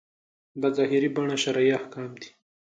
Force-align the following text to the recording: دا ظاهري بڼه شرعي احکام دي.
دا 0.61 0.67
ظاهري 0.77 1.09
بڼه 1.15 1.35
شرعي 1.43 1.71
احکام 1.79 2.11
دي. 2.21 2.29